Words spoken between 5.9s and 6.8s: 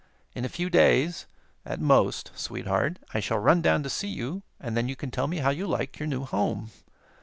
your new home.